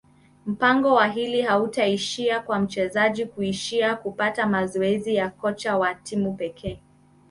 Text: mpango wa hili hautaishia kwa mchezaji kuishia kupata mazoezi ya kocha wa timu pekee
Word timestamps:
mpango 0.45 0.93
wa 0.93 1.07
hili 1.07 1.41
hautaishia 1.41 2.39
kwa 2.39 2.59
mchezaji 2.59 3.25
kuishia 3.25 3.95
kupata 3.95 4.47
mazoezi 4.47 5.15
ya 5.15 5.29
kocha 5.29 5.77
wa 5.77 5.95
timu 5.95 6.33
pekee 6.35 6.79